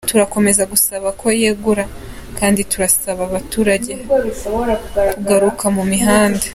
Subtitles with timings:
[0.11, 1.83] Turakomeza gusaba ko yegura
[2.39, 3.91] kandi turasaba abaturage
[5.11, 6.45] kugaruka mu mihanda.